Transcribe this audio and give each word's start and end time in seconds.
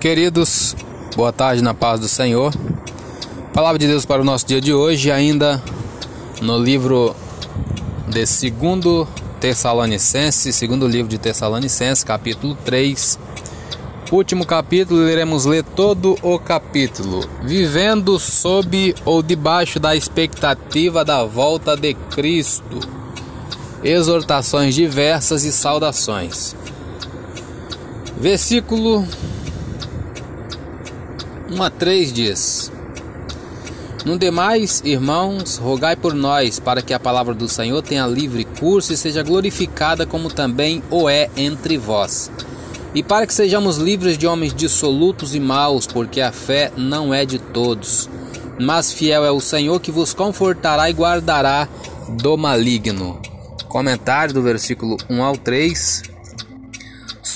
Queridos, 0.00 0.76
boa 1.16 1.32
tarde 1.32 1.60
na 1.60 1.74
paz 1.74 1.98
do 1.98 2.06
Senhor. 2.06 2.54
Palavra 3.52 3.80
de 3.80 3.88
Deus 3.88 4.06
para 4.06 4.22
o 4.22 4.24
nosso 4.24 4.46
dia 4.46 4.60
de 4.60 4.72
hoje, 4.72 5.10
ainda 5.10 5.60
no 6.40 6.56
livro 6.56 7.16
de 8.06 8.24
segundo 8.24 9.08
Tessalonicenses, 9.40 10.54
segundo 10.54 10.86
livro 10.86 11.08
de 11.08 11.18
Tessalonicenses, 11.18 12.04
capítulo 12.04 12.56
3. 12.64 13.18
Último 14.12 14.46
capítulo, 14.46 15.08
iremos 15.08 15.44
ler 15.44 15.64
todo 15.64 16.16
o 16.22 16.38
capítulo. 16.38 17.28
Vivendo 17.42 18.20
sob 18.20 18.94
ou 19.04 19.20
debaixo 19.20 19.80
da 19.80 19.96
expectativa 19.96 21.04
da 21.04 21.24
volta 21.24 21.76
de 21.76 21.94
Cristo. 21.94 22.78
Exortações 23.82 24.76
diversas 24.76 25.42
e 25.42 25.50
saudações. 25.50 26.54
Versículo 28.16 29.04
1 31.50 31.62
a 31.62 31.70
3 31.70 32.12
diz: 32.12 32.72
No 34.04 34.18
demais, 34.18 34.82
irmãos, 34.84 35.56
rogai 35.56 35.96
por 35.96 36.12
nós, 36.12 36.58
para 36.58 36.82
que 36.82 36.92
a 36.92 37.00
palavra 37.00 37.34
do 37.34 37.48
Senhor 37.48 37.80
tenha 37.82 38.06
livre 38.06 38.44
curso 38.44 38.92
e 38.92 38.96
seja 38.96 39.22
glorificada 39.22 40.04
como 40.04 40.28
também 40.28 40.82
o 40.90 41.08
é 41.08 41.30
entre 41.36 41.78
vós. 41.78 42.30
E 42.94 43.02
para 43.02 43.26
que 43.26 43.32
sejamos 43.32 43.78
livres 43.78 44.18
de 44.18 44.26
homens 44.26 44.54
dissolutos 44.54 45.34
e 45.34 45.40
maus, 45.40 45.86
porque 45.86 46.20
a 46.20 46.32
fé 46.32 46.70
não 46.76 47.14
é 47.14 47.24
de 47.24 47.38
todos. 47.38 48.08
Mas 48.60 48.92
fiel 48.92 49.24
é 49.24 49.30
o 49.30 49.40
Senhor 49.40 49.80
que 49.80 49.90
vos 49.90 50.12
confortará 50.12 50.90
e 50.90 50.92
guardará 50.92 51.68
do 52.08 52.36
maligno. 52.36 53.20
Comentário 53.68 54.34
do 54.34 54.42
versículo 54.42 54.96
1 55.08 55.22
ao 55.22 55.36
3. 55.36 56.02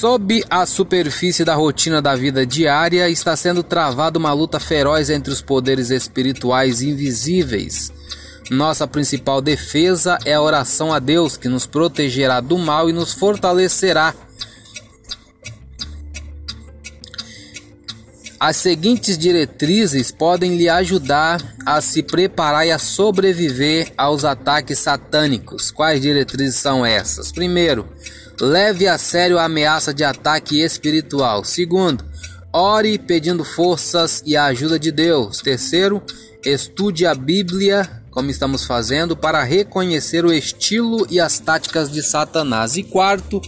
Sob 0.00 0.42
a 0.48 0.64
superfície 0.64 1.44
da 1.44 1.54
rotina 1.54 2.00
da 2.00 2.16
vida 2.16 2.46
diária 2.46 3.06
está 3.10 3.36
sendo 3.36 3.62
travada 3.62 4.18
uma 4.18 4.32
luta 4.32 4.58
feroz 4.58 5.10
entre 5.10 5.30
os 5.30 5.42
poderes 5.42 5.90
espirituais 5.90 6.80
invisíveis. 6.80 7.92
Nossa 8.50 8.86
principal 8.86 9.42
defesa 9.42 10.16
é 10.24 10.32
a 10.32 10.40
oração 10.40 10.90
a 10.90 10.98
Deus, 10.98 11.36
que 11.36 11.50
nos 11.50 11.66
protegerá 11.66 12.40
do 12.40 12.56
mal 12.56 12.88
e 12.88 12.94
nos 12.94 13.12
fortalecerá. 13.12 14.14
As 18.40 18.56
seguintes 18.56 19.18
diretrizes 19.18 20.10
podem 20.10 20.56
lhe 20.56 20.66
ajudar 20.66 21.42
a 21.66 21.78
se 21.82 22.02
preparar 22.02 22.66
e 22.66 22.70
a 22.70 22.78
sobreviver 22.78 23.92
aos 23.98 24.24
ataques 24.24 24.78
satânicos. 24.78 25.70
Quais 25.70 26.00
diretrizes 26.00 26.56
são 26.56 26.86
essas? 26.86 27.30
Primeiro, 27.30 27.86
Leve 28.40 28.88
a 28.88 28.96
sério 28.96 29.38
a 29.38 29.44
ameaça 29.44 29.92
de 29.92 30.02
ataque 30.02 30.62
espiritual. 30.62 31.44
Segundo, 31.44 32.02
ore 32.50 32.98
pedindo 32.98 33.44
forças 33.44 34.22
e 34.24 34.34
a 34.34 34.46
ajuda 34.46 34.78
de 34.78 34.90
Deus. 34.90 35.40
Terceiro, 35.40 36.02
estude 36.42 37.04
a 37.04 37.14
Bíblia, 37.14 38.02
como 38.10 38.30
estamos 38.30 38.64
fazendo, 38.64 39.14
para 39.14 39.44
reconhecer 39.44 40.24
o 40.24 40.32
estilo 40.32 41.06
e 41.10 41.20
as 41.20 41.38
táticas 41.38 41.92
de 41.92 42.02
Satanás. 42.02 42.78
E 42.78 42.82
quarto, 42.82 43.42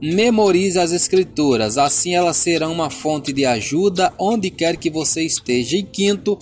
memorize 0.00 0.78
as 0.78 0.92
Escrituras, 0.92 1.76
assim 1.76 2.14
elas 2.14 2.36
serão 2.36 2.72
uma 2.72 2.90
fonte 2.90 3.32
de 3.32 3.44
ajuda 3.44 4.12
onde 4.16 4.50
quer 4.50 4.76
que 4.76 4.88
você 4.88 5.22
esteja. 5.22 5.76
E 5.76 5.82
quinto, 5.82 6.38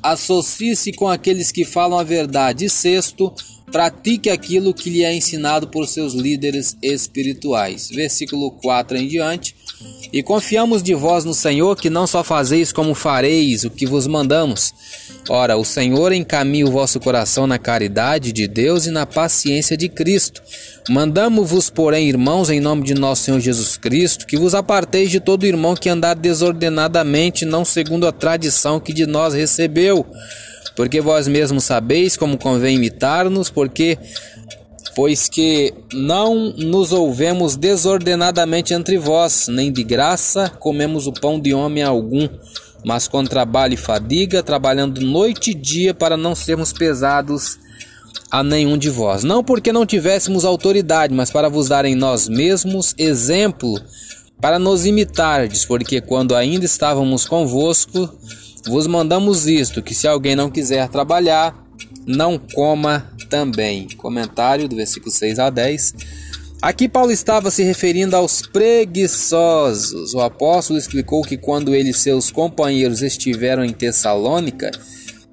associe-se 0.00 0.92
com 0.92 1.08
aqueles 1.08 1.50
que 1.50 1.64
falam 1.64 1.98
a 1.98 2.04
verdade. 2.04 2.66
E 2.66 2.70
sexto, 2.70 3.34
Pratique 3.72 4.28
aquilo 4.28 4.74
que 4.74 4.90
lhe 4.90 5.04
é 5.04 5.14
ensinado 5.14 5.68
por 5.68 5.86
seus 5.86 6.12
líderes 6.12 6.76
espirituais. 6.82 7.88
Versículo 7.88 8.50
4 8.50 8.96
em 8.96 9.06
diante. 9.06 9.54
E 10.12 10.22
confiamos 10.22 10.82
de 10.82 10.92
vós 10.92 11.24
no 11.24 11.32
Senhor, 11.32 11.76
que 11.76 11.88
não 11.88 12.06
só 12.06 12.24
fazeis 12.24 12.72
como 12.72 12.94
fareis 12.94 13.64
o 13.64 13.70
que 13.70 13.86
vos 13.86 14.06
mandamos. 14.08 14.74
Ora, 15.28 15.56
o 15.56 15.64
Senhor 15.64 16.12
encaminha 16.12 16.66
o 16.66 16.70
vosso 16.70 16.98
coração 16.98 17.46
na 17.46 17.58
caridade 17.58 18.32
de 18.32 18.48
Deus 18.48 18.86
e 18.86 18.90
na 18.90 19.06
paciência 19.06 19.76
de 19.76 19.88
Cristo. 19.88 20.42
Mandamo-vos, 20.88 21.70
porém, 21.70 22.08
irmãos, 22.08 22.50
em 22.50 22.58
nome 22.58 22.82
de 22.82 22.94
nosso 22.94 23.22
Senhor 23.22 23.38
Jesus 23.38 23.76
Cristo, 23.76 24.26
que 24.26 24.36
vos 24.36 24.54
aparteis 24.54 25.10
de 25.10 25.20
todo 25.20 25.46
irmão 25.46 25.76
que 25.76 25.88
andar 25.88 26.14
desordenadamente, 26.14 27.44
não 27.44 27.64
segundo 27.64 28.08
a 28.08 28.12
tradição 28.12 28.80
que 28.80 28.92
de 28.92 29.06
nós 29.06 29.32
recebeu 29.32 30.04
porque 30.76 31.00
vós 31.00 31.28
mesmos 31.28 31.64
sabeis 31.64 32.16
como 32.16 32.38
convém 32.38 32.76
imitar-nos, 32.76 33.50
porque 33.50 33.98
pois 34.94 35.28
que 35.28 35.72
não 35.92 36.52
nos 36.56 36.92
ouvemos 36.92 37.56
desordenadamente 37.56 38.74
entre 38.74 38.98
vós, 38.98 39.48
nem 39.48 39.72
de 39.72 39.82
graça 39.82 40.50
comemos 40.58 41.06
o 41.06 41.12
pão 41.12 41.38
de 41.38 41.54
homem 41.54 41.82
algum, 41.82 42.28
mas 42.84 43.06
com 43.06 43.24
trabalho 43.24 43.74
e 43.74 43.76
fadiga, 43.76 44.42
trabalhando 44.42 45.00
noite 45.00 45.50
e 45.50 45.54
dia 45.54 45.94
para 45.94 46.16
não 46.16 46.34
sermos 46.34 46.72
pesados 46.72 47.58
a 48.30 48.42
nenhum 48.42 48.78
de 48.78 48.88
vós. 48.88 49.24
Não 49.24 49.42
porque 49.42 49.72
não 49.72 49.84
tivéssemos 49.84 50.44
autoridade, 50.44 51.12
mas 51.12 51.30
para 51.30 51.48
vos 51.48 51.68
dar 51.68 51.84
em 51.84 51.94
nós 51.94 52.28
mesmos 52.28 52.94
exemplo 52.96 53.80
para 54.40 54.58
nos 54.58 54.86
imitardes, 54.86 55.66
porque 55.66 56.00
quando 56.00 56.34
ainda 56.34 56.64
estávamos 56.64 57.26
convosco, 57.26 58.08
vos 58.66 58.86
mandamos 58.86 59.46
isto: 59.46 59.82
que 59.82 59.94
se 59.94 60.06
alguém 60.06 60.36
não 60.36 60.50
quiser 60.50 60.88
trabalhar, 60.88 61.54
não 62.06 62.38
coma 62.38 63.10
também. 63.28 63.88
Comentário 63.96 64.68
do 64.68 64.76
versículo 64.76 65.10
6 65.10 65.38
a 65.38 65.50
10. 65.50 65.94
Aqui 66.62 66.88
Paulo 66.88 67.10
estava 67.10 67.50
se 67.50 67.62
referindo 67.62 68.14
aos 68.14 68.42
preguiçosos. 68.42 70.12
O 70.12 70.20
apóstolo 70.20 70.78
explicou 70.78 71.22
que 71.22 71.38
quando 71.38 71.74
ele 71.74 71.90
e 71.90 71.94
seus 71.94 72.30
companheiros 72.30 73.00
estiveram 73.02 73.64
em 73.64 73.72
Tessalônica, 73.72 74.70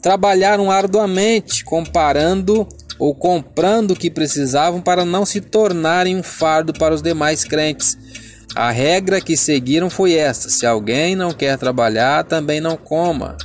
trabalharam 0.01 0.71
arduamente, 0.71 1.65
comparando 1.65 2.65
ou 2.97 3.13
comprando 3.13 3.91
o 3.91 3.95
que 3.95 4.09
precisavam 4.09 4.81
para 4.81 5.03
não 5.03 5.25
se 5.25 5.41
tornarem 5.41 6.15
um 6.15 6.23
fardo 6.23 6.71
para 6.71 6.95
os 6.95 7.01
demais 7.01 7.43
crentes. 7.43 7.97
A 8.55 8.71
regra 8.71 9.21
que 9.21 9.37
seguiram 9.37 9.89
foi 9.89 10.13
esta: 10.13 10.49
se 10.49 10.65
alguém 10.65 11.15
não 11.15 11.31
quer 11.31 11.57
trabalhar, 11.57 12.23
também 12.23 12.59
não 12.59 12.77
coma. 12.77 13.37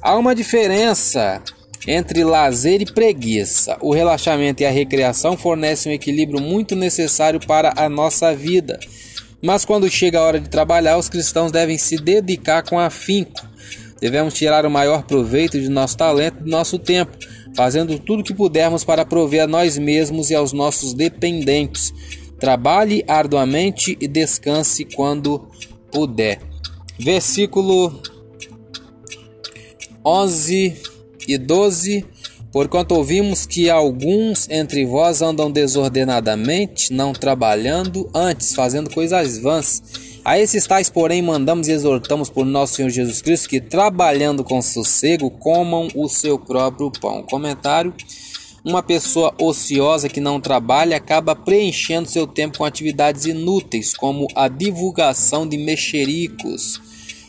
Há 0.00 0.16
uma 0.16 0.34
diferença 0.34 1.42
entre 1.86 2.24
lazer 2.24 2.80
e 2.82 2.86
preguiça. 2.86 3.76
O 3.80 3.92
relaxamento 3.92 4.62
e 4.62 4.66
a 4.66 4.70
recreação 4.70 5.36
fornecem 5.36 5.92
um 5.92 5.94
equilíbrio 5.94 6.40
muito 6.40 6.74
necessário 6.74 7.40
para 7.40 7.72
a 7.76 7.88
nossa 7.88 8.34
vida. 8.34 8.78
Mas 9.42 9.64
quando 9.64 9.90
chega 9.90 10.18
a 10.18 10.22
hora 10.22 10.40
de 10.40 10.48
trabalhar, 10.48 10.96
os 10.96 11.08
cristãos 11.08 11.52
devem 11.52 11.76
se 11.76 11.96
dedicar 11.96 12.62
com 12.62 12.78
afinco. 12.78 13.46
Devemos 14.00 14.34
tirar 14.34 14.64
o 14.66 14.70
maior 14.70 15.02
proveito 15.04 15.60
de 15.60 15.68
nosso 15.68 15.96
talento 15.96 16.38
e 16.40 16.44
do 16.44 16.50
nosso 16.50 16.78
tempo, 16.78 17.16
fazendo 17.54 17.98
tudo 17.98 18.20
o 18.20 18.24
que 18.24 18.34
pudermos 18.34 18.84
para 18.84 19.04
prover 19.04 19.42
a 19.42 19.46
nós 19.46 19.78
mesmos 19.78 20.30
e 20.30 20.34
aos 20.34 20.52
nossos 20.52 20.94
dependentes. 20.94 21.92
Trabalhe 22.38 23.04
arduamente 23.06 23.96
e 24.00 24.08
descanse 24.08 24.84
quando 24.84 25.48
puder. 25.90 26.40
Versículo 26.98 28.00
11 30.04 30.76
e 31.26 31.38
12. 31.38 32.04
Porquanto 32.52 32.94
ouvimos 32.94 33.46
que 33.46 33.68
alguns 33.68 34.48
entre 34.48 34.86
vós 34.86 35.20
andam 35.20 35.50
desordenadamente, 35.50 36.92
não 36.92 37.12
trabalhando, 37.12 38.08
antes 38.14 38.54
fazendo 38.54 38.90
coisas 38.90 39.38
vãs. 39.38 39.82
A 40.24 40.38
esses 40.38 40.64
tais, 40.64 40.88
porém, 40.88 41.20
mandamos 41.20 41.66
e 41.66 41.72
exortamos 41.72 42.30
por 42.30 42.46
nosso 42.46 42.74
Senhor 42.74 42.90
Jesus 42.90 43.20
Cristo 43.20 43.48
que, 43.48 43.60
trabalhando 43.60 44.44
com 44.44 44.62
sossego, 44.62 45.30
comam 45.30 45.88
o 45.96 46.08
seu 46.08 46.38
próprio 46.38 46.92
pão. 46.92 47.24
Comentário 47.24 47.92
uma 48.64 48.82
pessoa 48.82 49.34
ociosa 49.38 50.08
que 50.08 50.20
não 50.20 50.40
trabalha 50.40 50.96
acaba 50.96 51.36
preenchendo 51.36 52.08
seu 52.08 52.26
tempo 52.26 52.58
com 52.58 52.64
atividades 52.64 53.26
inúteis, 53.26 53.94
como 53.94 54.26
a 54.34 54.48
divulgação 54.48 55.46
de 55.46 55.58
mexericos. 55.58 56.80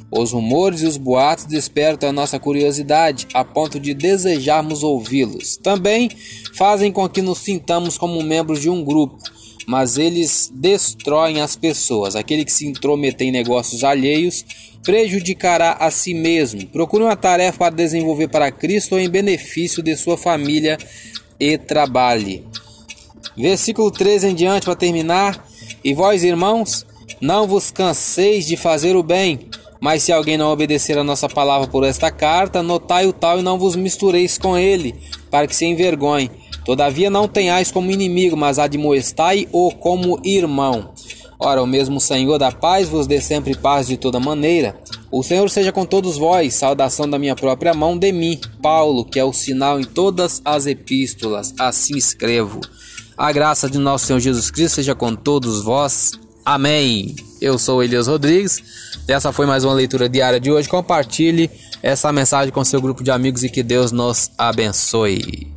Os 0.09 0.31
rumores 0.31 0.81
e 0.81 0.85
os 0.85 0.95
boatos 0.95 1.45
despertam 1.45 2.07
a 2.07 2.13
nossa 2.13 2.39
curiosidade, 2.39 3.27
a 3.33 3.43
ponto 3.43 3.77
de 3.79 3.93
desejarmos 3.93 4.81
ouvi-los. 4.81 5.57
Também 5.57 6.09
fazem 6.53 6.89
com 6.89 7.09
que 7.09 7.21
nos 7.21 7.39
sintamos 7.39 7.97
como 7.97 8.23
membros 8.23 8.61
de 8.61 8.69
um 8.69 8.81
grupo, 8.81 9.17
mas 9.67 9.97
eles 9.97 10.49
destroem 10.53 11.41
as 11.41 11.57
pessoas. 11.57 12.15
Aquele 12.15 12.45
que 12.45 12.53
se 12.53 12.65
intrometer 12.65 13.27
em 13.27 13.31
negócios 13.31 13.83
alheios 13.83 14.45
prejudicará 14.83 15.73
a 15.73 15.91
si 15.91 16.13
mesmo. 16.13 16.65
Procure 16.67 17.03
uma 17.03 17.15
tarefa 17.15 17.57
para 17.57 17.75
desenvolver 17.75 18.29
para 18.29 18.51
Cristo 18.51 18.93
ou 18.93 19.01
em 19.01 19.09
benefício 19.09 19.83
de 19.83 19.97
sua 19.97 20.15
família 20.15 20.77
e 21.39 21.57
trabalhe. 21.57 22.45
Versículo 23.35 23.91
13 23.91 24.29
em 24.29 24.35
diante 24.35 24.65
para 24.65 24.75
terminar. 24.75 25.45
E 25.83 25.93
vós, 25.93 26.23
irmãos, 26.23 26.85
não 27.19 27.47
vos 27.47 27.71
canseis 27.71 28.45
de 28.45 28.57
fazer 28.57 28.95
o 28.95 29.03
bem, 29.03 29.49
mas 29.79 30.03
se 30.03 30.11
alguém 30.11 30.37
não 30.37 30.51
obedecer 30.51 30.97
a 30.97 31.03
nossa 31.03 31.29
palavra 31.29 31.67
por 31.67 31.83
esta 31.83 32.09
carta, 32.09 32.63
notai 32.63 33.05
o 33.05 33.13
tal 33.13 33.39
e 33.39 33.43
não 33.43 33.59
vos 33.59 33.75
mistureis 33.75 34.37
com 34.37 34.57
ele, 34.57 34.95
para 35.29 35.47
que 35.47 35.55
se 35.55 35.65
envergonhe. 35.65 36.31
Todavia 36.65 37.09
não 37.09 37.27
tenhais 37.27 37.71
como 37.71 37.91
inimigo, 37.91 38.35
mas 38.35 38.57
admoestai-o 38.57 39.71
como 39.73 40.19
irmão. 40.23 40.89
Ora, 41.39 41.61
o 41.61 41.67
mesmo 41.67 41.99
Senhor 41.99 42.37
da 42.37 42.51
paz 42.51 42.87
vos 42.87 43.07
dê 43.07 43.19
sempre 43.19 43.55
paz 43.55 43.87
de 43.87 43.97
toda 43.97 44.19
maneira. 44.19 44.79
O 45.11 45.23
Senhor 45.23 45.49
seja 45.49 45.71
com 45.71 45.85
todos 45.85 46.17
vós. 46.17 46.53
Saudação 46.53 47.09
da 47.09 47.19
minha 47.19 47.35
própria 47.35 47.73
mão 47.73 47.97
de 47.97 48.11
mim, 48.11 48.39
Paulo, 48.61 49.05
que 49.05 49.19
é 49.19 49.23
o 49.23 49.33
sinal 49.33 49.79
em 49.79 49.83
todas 49.83 50.41
as 50.45 50.65
epístolas. 50.65 51.53
Assim 51.59 51.97
escrevo. 51.97 52.61
A 53.17 53.31
graça 53.31 53.69
de 53.69 53.77
nosso 53.77 54.05
Senhor 54.05 54.19
Jesus 54.19 54.49
Cristo 54.51 54.75
seja 54.75 54.95
com 54.95 55.15
todos 55.15 55.63
vós. 55.63 56.11
Amém. 56.43 57.15
Eu 57.41 57.57
sou 57.57 57.83
Elias 57.83 58.07
Rodrigues. 58.07 58.61
Essa 59.07 59.31
foi 59.31 59.45
mais 59.45 59.63
uma 59.63 59.73
leitura 59.73 60.09
diária 60.09 60.39
de 60.39 60.51
hoje. 60.51 60.69
Compartilhe 60.69 61.49
essa 61.81 62.11
mensagem 62.11 62.51
com 62.51 62.63
seu 62.63 62.81
grupo 62.81 63.03
de 63.03 63.11
amigos 63.11 63.43
e 63.43 63.49
que 63.49 63.63
Deus 63.63 63.91
nos 63.91 64.31
abençoe. 64.37 65.47